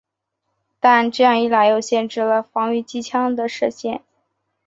[0.79, 4.01] 但这样一来又限制了防御机枪的射界。